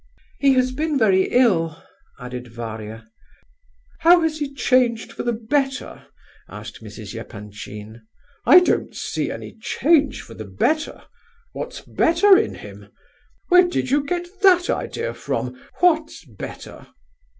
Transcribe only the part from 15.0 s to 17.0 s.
from? what's better?"